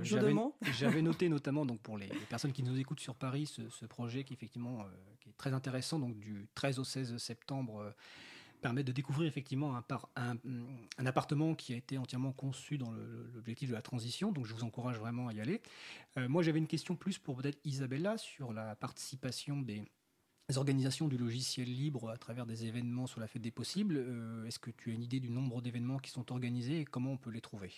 j'avais 0.73 1.01
noté 1.03 1.29
notamment 1.29 1.67
donc 1.67 1.81
pour 1.81 1.99
les, 1.99 2.07
personnes 2.29 2.51
qui 2.51 2.63
nous 2.63 2.79
écoutent 2.79 2.99
sur 2.99 3.13
Paris 3.13 3.45
ce, 3.45 3.85
projet 3.85 4.23
qui 4.23 4.33
effectivement 4.33 4.81
euh, 4.81 4.85
qui 5.19 5.29
est 5.29 5.37
très 5.37 5.53
intéressant. 5.53 5.99
Donc, 5.99 6.17
du 6.17 6.47
13 6.55 6.79
au 6.79 6.83
16 6.83 7.17
septembre, 7.17 7.81
euh, 7.81 7.91
permet 8.59 8.83
de 8.83 8.91
découvrir 8.91 9.27
effectivement 9.27 9.75
un, 9.75 9.83
un, 10.15 10.37
un, 10.97 11.05
appartement 11.05 11.53
qui 11.53 11.73
a 11.73 11.75
été 11.75 11.99
entièrement 11.99 12.31
conçu 12.31 12.79
dans 12.79 12.91
l'objectif 13.35 13.69
de 13.69 13.75
la 13.75 13.83
transition. 13.83 14.31
Donc, 14.31 14.47
je 14.47 14.53
vous 14.55 14.63
encourage 14.63 14.97
vraiment 14.97 15.27
à 15.27 15.33
y 15.33 15.41
aller. 15.41 15.61
Euh, 16.17 16.27
moi, 16.27 16.41
j'avais 16.41 16.57
une 16.57 16.67
question 16.67 16.95
plus 16.95 17.19
pour 17.19 17.35
peut-être 17.35 17.59
Isabella 17.65 18.17
sur 18.17 18.51
la 18.51 18.75
participation 18.75 19.61
des 19.61 19.83
organisations 20.57 21.07
du 21.07 21.17
logiciel 21.17 21.67
libre 21.67 22.09
à 22.09 22.17
travers 22.17 22.45
des 22.45 22.65
événements 22.65 23.07
sur 23.07 23.19
la 23.19 23.27
fête 23.27 23.41
des 23.41 23.51
possibles. 23.51 23.95
Euh, 23.97 24.45
est-ce 24.45 24.59
que 24.59 24.71
tu 24.71 24.91
as 24.91 24.93
une 24.93 25.03
idée 25.03 25.19
du 25.19 25.29
nombre 25.29 25.61
d'événements 25.61 25.99
qui 25.99 26.11
sont 26.11 26.31
organisés 26.31 26.81
et 26.81 26.85
comment 26.85 27.13
on 27.13 27.17
peut 27.17 27.31
les 27.31 27.41
trouver? 27.41 27.71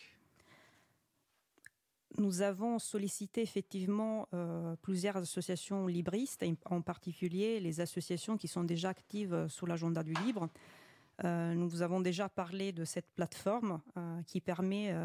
Nous 2.17 2.41
avons 2.41 2.79
sollicité 2.79 3.41
effectivement 3.41 4.27
euh, 4.33 4.75
plusieurs 4.81 5.17
associations 5.17 5.85
libristes, 5.85 6.45
en 6.65 6.81
particulier 6.81 7.59
les 7.59 7.81
associations 7.81 8.37
qui 8.37 8.47
sont 8.47 8.63
déjà 8.63 8.89
actives 8.89 9.47
sur 9.49 9.67
l'agenda 9.67 10.01
du 10.01 10.13
libre. 10.25 10.49
Euh, 11.23 11.53
nous 11.53 11.81
avons 11.81 11.99
déjà 11.99 12.29
parlé 12.29 12.71
de 12.71 12.83
cette 12.85 13.09
plateforme 13.15 13.81
qui 14.27 14.41
permet 14.41 14.95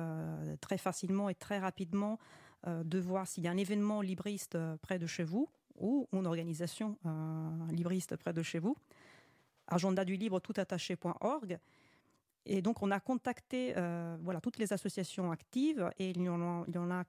très 0.60 0.78
facilement 0.78 1.28
et 1.28 1.34
très 1.34 1.58
rapidement 1.58 2.18
de 2.66 2.98
voir 2.98 3.26
s'il 3.26 3.44
y 3.44 3.48
a 3.48 3.50
un 3.50 3.56
événement 3.56 4.02
libriste 4.02 4.56
près 4.82 4.98
de 4.98 5.06
chez 5.06 5.24
vous 5.24 5.48
ou 5.80 6.08
une 6.12 6.26
organisation 6.26 6.96
libriste 7.70 8.16
près 8.16 8.32
de 8.32 8.42
chez 8.42 8.58
vous. 8.58 8.76
Agenda 9.66 10.04
du 10.04 10.16
libre 10.16 10.40
toutattaché.org. 10.40 11.58
Et 12.46 12.62
donc, 12.62 12.82
on 12.82 12.90
a 12.90 13.00
contacté 13.00 13.74
euh, 13.76 14.16
voilà, 14.22 14.40
toutes 14.40 14.58
les 14.58 14.72
associations 14.72 15.30
actives 15.30 15.90
et 15.98 16.10
il 16.10 16.22
y 16.22 16.28
en 16.28 16.90
a, 16.90 17.04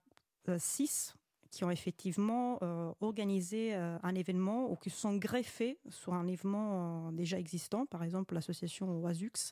euh, 0.49 0.57
six 0.59 1.15
qui 1.49 1.63
ont 1.65 1.71
effectivement 1.71 2.59
euh, 2.61 2.93
organisé 3.01 3.73
un 3.73 4.15
événement 4.15 4.71
ou 4.71 4.77
qui 4.77 4.89
sont 4.89 5.17
greffés 5.17 5.79
sur 5.89 6.13
un 6.13 6.25
événement 6.27 7.11
déjà 7.11 7.37
existant. 7.37 7.85
Par 7.85 8.03
exemple, 8.03 8.33
l'association 8.33 9.03
Oasux 9.03 9.51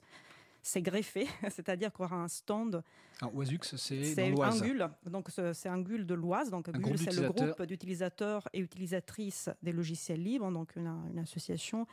c'est 0.62 0.82
greffé, 0.82 1.28
c'est-à-dire 1.50 1.92
qu'on 1.92 2.06
aura 2.06 2.18
un 2.18 2.28
stand. 2.28 2.84
Alors, 3.22 3.36
Oisux, 3.36 3.60
c'est 3.76 4.34
Angul, 4.34 4.90
donc 5.06 5.30
c'est 5.54 5.70
Angul 5.70 6.06
de 6.06 6.14
l'Oise. 6.14 6.50
Donc 6.50 6.70
Angul, 6.70 6.98
c'est 6.98 7.14
le 7.14 7.30
groupe 7.30 7.62
d'utilisateurs 7.64 8.48
et 8.54 8.60
utilisatrices 8.60 9.50
des 9.62 9.72
logiciels 9.72 10.24
libres, 10.24 10.52
donc 10.52 10.76
une, 10.76 11.20
association 11.20 11.86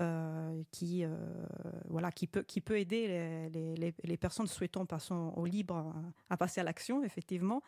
euh, 0.00 0.62
qui, 0.70 1.04
euh, 1.04 1.10
voilà, 1.88 2.12
qui, 2.12 2.26
peut, 2.26 2.42
qui 2.42 2.60
peut 2.60 2.78
aider 2.78 3.48
les, 3.52 3.76
les, 3.76 3.94
les 4.02 4.16
personnes 4.16 4.46
souhaitant 4.46 4.86
passer 4.86 5.12
au 5.12 5.44
libre 5.44 5.92
à 6.30 6.36
passer 6.36 6.60
à 6.60 6.64
l'action, 6.64 7.02
effectivement. 7.04 7.62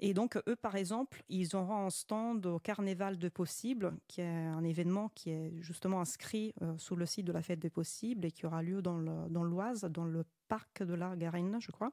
Et 0.00 0.12
donc, 0.12 0.38
eux, 0.46 0.56
par 0.56 0.76
exemple, 0.76 1.22
ils 1.28 1.56
auront 1.56 1.86
un 1.86 1.90
stand 1.90 2.44
au 2.44 2.58
Carnaval 2.58 3.18
de 3.18 3.28
Possibles, 3.28 3.92
qui 4.08 4.20
est 4.20 4.26
un 4.26 4.62
événement 4.62 5.10
qui 5.14 5.30
est 5.30 5.52
justement 5.62 6.00
inscrit 6.00 6.52
euh, 6.60 6.76
sur 6.76 6.96
le 6.96 7.06
site 7.06 7.26
de 7.26 7.32
la 7.32 7.42
Fête 7.42 7.60
des 7.60 7.70
Possibles 7.70 8.26
et 8.26 8.30
qui 8.30 8.44
aura 8.44 8.62
lieu 8.62 8.82
dans 8.82 8.98
l'Oise, 8.98 9.82
dans, 9.84 10.04
le 10.04 10.24
parc 10.48 10.82
de 10.82 10.94
la 10.94 11.16
Garenne, 11.16 11.56
je 11.60 11.70
crois. 11.70 11.92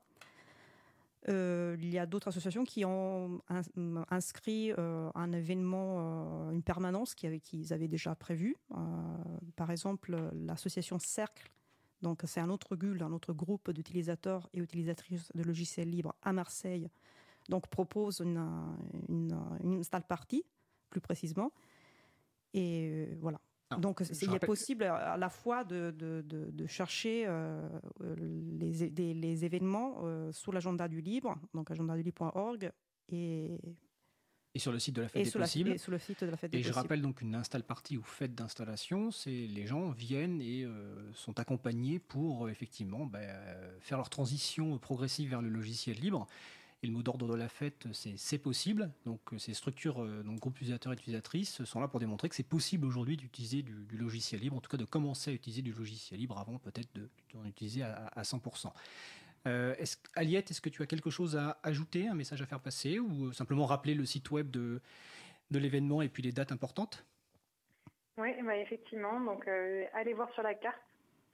Euh, 1.29 1.77
il 1.79 1.89
y 1.89 1.97
a 1.97 2.05
d'autres 2.05 2.27
associations 2.27 2.65
qui 2.65 2.83
ont 2.83 3.41
inscrit 4.11 4.73
euh, 4.77 5.09
un 5.15 5.31
événement, 5.31 6.51
une 6.51 6.63
permanence 6.63 7.15
qu'ils 7.15 7.71
avaient 7.71 7.87
déjà 7.87 8.13
prévu. 8.15 8.57
par 9.55 9.71
exemple, 9.71 10.17
l'association 10.33 10.99
Cercle, 10.99 11.49
donc 12.01 12.23
c'est 12.25 12.41
un 12.41 12.49
autre 12.49 12.75
GUL, 12.75 13.01
un 13.01 13.13
autre 13.13 13.31
groupe 13.31 13.71
d'utilisateurs 13.71 14.49
et 14.53 14.59
utilisatrices 14.59 15.31
de 15.33 15.43
logiciels 15.43 15.89
libres 15.89 16.13
à 16.21 16.33
Marseille, 16.33 16.89
donc 17.49 17.67
propose 17.67 18.19
une, 18.19 18.37
une, 19.09 19.37
une 19.63 19.79
install 19.79 20.03
party, 20.03 20.43
plus 20.89 21.01
précisément. 21.01 21.51
Et 22.53 23.07
euh, 23.09 23.17
voilà. 23.19 23.39
Donc, 23.79 24.03
il 24.21 24.33
est 24.35 24.45
possible 24.45 24.83
à 24.83 25.17
la 25.17 25.29
fois 25.29 25.63
de, 25.63 25.89
de, 25.97 26.23
de, 26.27 26.67
chercher 26.67 27.23
euh, 27.25 27.67
les, 28.59 28.89
les, 29.15 29.45
événements 29.45 30.01
euh, 30.03 30.31
sur 30.31 30.53
l'agenda 30.53 30.87
du 30.87 31.01
libre, 31.01 31.39
donc 31.55 31.71
agendadulibre.org, 31.71 32.71
et 33.09 33.57
et 34.55 34.59
sur 34.59 34.71
le 34.71 34.77
site 34.77 34.95
de 34.95 35.01
la 35.01 35.07
fête 35.07 35.25
des 35.25 35.31
possibles. 35.31 35.71
et 35.71 35.79
sur 35.79 35.91
le 35.91 35.97
site 35.97 36.23
de 36.23 36.29
la 36.29 36.37
fête 36.37 36.51
des 36.51 36.59
Et 36.59 36.61
je 36.61 36.71
rappelle 36.71 37.01
donc 37.01 37.21
une 37.21 37.33
install 37.33 37.63
party 37.63 37.97
ou 37.97 38.03
fête 38.03 38.35
d'installation, 38.35 39.09
c'est 39.09 39.31
les 39.31 39.65
gens 39.65 39.89
viennent 39.89 40.39
et 40.39 40.67
sont 41.15 41.39
accompagnés 41.39 41.97
pour 41.97 42.47
effectivement 42.49 43.07
bah, 43.07 43.21
faire 43.79 43.97
leur 43.97 44.11
transition 44.11 44.77
progressive 44.77 45.31
vers 45.31 45.41
le 45.41 45.49
logiciel 45.49 45.97
libre. 45.97 46.27
Et 46.83 46.87
le 46.87 46.91
mot 46.91 47.01
d'ordre 47.01 47.29
de 47.29 47.35
la 47.35 47.47
fête, 47.47 47.87
c'est 47.93 48.37
possible. 48.37 48.91
Donc 49.05 49.21
euh, 49.31 49.37
ces 49.37 49.53
structures, 49.53 50.03
euh, 50.03 50.21
donc 50.21 50.41
groupes 50.41 50.57
utilisateurs 50.57 50.91
et 50.91 50.95
utilisatrices, 50.95 51.63
sont 51.63 51.79
là 51.79 51.87
pour 51.87 52.01
démontrer 52.01 52.27
que 52.27 52.35
c'est 52.35 52.43
possible 52.43 52.85
aujourd'hui 52.85 53.15
d'utiliser 53.15 53.61
du, 53.61 53.97
logiciel 53.97 54.41
libre, 54.41 54.57
en 54.57 54.59
tout 54.59 54.69
cas 54.69 54.75
de 54.75 54.83
commencer 54.83 55.31
à 55.31 55.33
utiliser 55.33 55.61
du 55.61 55.71
logiciel 55.71 56.19
libre 56.19 56.37
avant 56.37 56.59
peut-être 56.59 56.89
d'en 57.33 57.45
utiliser 57.45 57.83
à, 57.83 58.21
100%. 58.21 58.73
Euh, 59.47 59.75
est 59.75 59.97
Aliette, 60.15 60.51
est-ce 60.51 60.59
que 60.59 60.67
tu 60.67 60.81
as 60.81 60.85
quelque 60.85 61.09
chose 61.09 61.37
à 61.37 61.57
ajouter, 61.63 62.09
un 62.09 62.15
message 62.15 62.41
à 62.41 62.45
faire 62.45 62.59
passer, 62.59 62.99
ou 62.99 63.31
simplement 63.31 63.65
rappeler 63.65 63.93
le 63.93 64.05
site 64.05 64.29
web 64.31 64.51
de, 64.51 64.81
de 65.51 65.59
l'événement 65.59 66.01
et 66.01 66.09
puis 66.09 66.21
les 66.21 66.33
dates 66.33 66.51
importantes? 66.51 67.05
Oui, 68.17 68.31
bah, 68.43 68.57
effectivement. 68.57 69.21
Donc 69.21 69.47
allez 69.47 70.13
voir 70.13 70.29
sur 70.33 70.43
la 70.43 70.53
carte 70.53 70.81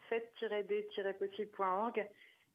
fête-d-possible.org 0.10 2.08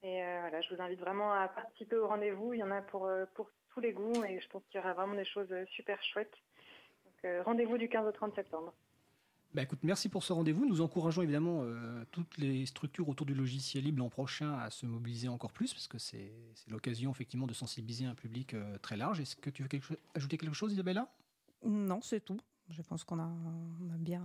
et 0.04 0.23
euh, 0.23 0.40
voilà, 0.40 0.61
je 0.61 0.75
vous 0.75 0.82
invite 0.82 1.00
vraiment 1.00 1.32
à 1.32 1.49
participer 1.49 1.96
au 1.96 2.06
rendez-vous. 2.06 2.52
Il 2.52 2.61
y 2.61 2.62
en 2.62 2.70
a 2.70 2.82
pour, 2.82 3.06
euh, 3.06 3.25
pour 3.34 3.50
tous 3.70 3.80
les 3.80 3.94
goûts 3.94 4.23
et 4.25 4.38
je 4.38 4.49
pense 4.49 4.62
qu'il 4.70 4.78
y 4.78 4.84
aura 4.84 4.92
vraiment 4.92 5.14
des 5.14 5.25
choses 5.25 5.50
euh, 5.50 5.64
super 5.75 5.99
chouettes. 6.04 6.37
rendez-vous 7.44 7.78
du 7.78 7.88
15 7.88 8.06
au 8.06 8.12
30 8.12 8.34
septembre. 8.34 8.75
Bah 9.54 9.62
écoute, 9.62 9.78
merci 9.82 10.11
pour 10.11 10.23
ce 10.23 10.34
rendez-vous. 10.34 10.66
Nous 10.66 10.82
encourageons 10.82 11.23
évidemment 11.23 11.64
toutes 12.11 12.37
les 12.38 12.66
structures 12.66 13.08
autour 13.08 13.25
du 13.25 13.34
logiciel 13.34 13.84
libre 13.84 14.00
l'an 14.00 14.08
prochain 14.08 14.58
à 14.58 14.68
se 14.68 14.84
mobiliser 14.84 15.28
encore 15.28 15.52
plus, 15.52 15.73
parce 15.73 15.87
que 15.87 15.96
c'est 15.96 16.32
l'occasion 16.68 17.12
effectivement 17.12 17.46
de 17.46 17.54
sensibiliser 17.54 18.04
un 18.04 18.16
public 18.16 18.56
très 18.82 18.96
large. 18.96 19.20
Est-ce 19.20 19.37
que 19.37 19.50
tu 19.50 19.62
veux 19.62 19.68
quelque 19.68 19.94
ajouter 20.16 20.38
quelque 20.38 20.56
chose, 20.56 20.73
Isabella? 20.73 21.08
Non, 21.62 22.00
c'est 22.02 22.18
tout. 22.18 22.40
Je 22.68 22.82
pense 22.82 23.04
qu'on 23.04 23.20
a, 23.20 23.26
a, 23.26 23.99
bien 23.99 24.25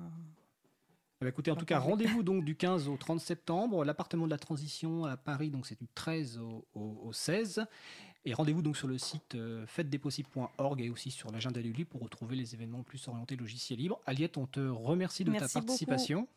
écoutez, 1.28 1.52
en 1.52 1.56
tout 1.56 1.66
cas, 1.66 1.80
rendez-vous 1.80 2.24
donc 2.24 2.46
du 2.46 2.56
15 2.56 2.88
au 2.88 2.96
30 2.96 3.20
septembre. 3.20 3.84
L'appartement 3.84 4.26
de 4.26 4.32
la 4.32 4.38
transition 4.38 5.06
à 5.06 5.18
Paris, 5.18 5.50
donc 5.50 5.66
c'est 5.66 5.78
du 5.78 5.88
13 5.88 6.40
au, 6.74 7.12
16. 7.12 7.66
Et 8.26 8.34
rendez-vous 8.34 8.62
donc 8.62 8.78
sur 8.78 8.88
le 8.88 8.98
site 8.98 9.36
euh, 9.36 9.66
et 10.78 10.90
aussi 10.90 11.12
sur 11.12 11.32
l'agenda 11.32 11.62
du 11.62 11.72
livre 11.72 11.90
pour 11.90 12.02
retrouver 12.02 12.36
les 12.36 12.54
événements 12.54 12.84
plus 12.84 13.08
orientés 13.08 13.36
logiciels 13.36 13.80
libres. 13.80 14.00
Aliette, 14.06 14.38
on 14.38 14.46
te 14.46 14.60
remercie 14.60 15.24
de 15.24 15.32
ta 15.34 15.48
participation. 15.48 16.28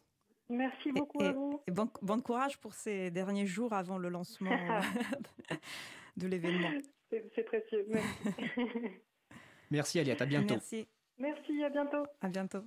Merci 0.49 0.93
beaucoup 0.93 1.23
et, 1.23 1.27
à 1.27 1.33
vous. 1.33 1.61
Et 1.67 1.71
bon, 1.71 2.21
courage 2.21 2.59
pour 2.59 2.75
ces 2.75 3.11
derniers 3.11 3.47
jours 3.47 3.73
avant 3.73 3.99
le 3.99 4.09
lancement 4.09 4.51
de 6.17 6.27
l'événement. 6.27 6.71
C'est 7.11 7.45
précieux. 7.45 7.87
Merci. 7.89 8.29
Merci 9.71 9.99
Aliette, 10.01 10.23
à 10.23 10.27
bientôt. 10.27 10.55
Merci. 10.55 10.87
Merci, 11.19 11.63
à 11.63 11.71
bientôt. 11.71 12.05
À 12.21 12.29
bientôt. 12.29 12.65